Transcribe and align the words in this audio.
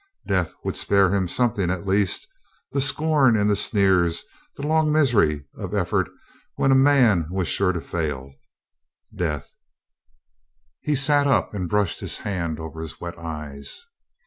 Death 0.27 0.55
would 0.63 0.75
spare 0.75 1.13
him 1.13 1.27
something 1.27 1.69
at 1.69 1.85
least— 1.85 2.27
the 2.71 2.81
scorn 2.81 3.37
and 3.37 3.47
the 3.47 3.55
sneers, 3.55 4.23
the 4.57 4.65
long 4.65 4.91
misery 4.91 5.45
of 5.55 5.75
effort 5.75 6.09
when 6.55 6.71
a 6.71 6.73
man 6.73 7.27
was 7.29 7.47
sure 7.47 7.71
to 7.71 7.81
fail. 7.81 8.33
Death. 9.15 9.53
He 10.79 10.95
sat 10.95 11.27
up 11.27 11.53
and 11.53 11.69
brushed 11.69 11.99
his 11.99 12.17
hand 12.17 12.59
over 12.59 12.81
his 12.81 12.99
wet 12.99 13.15
eyes. 13.19 13.85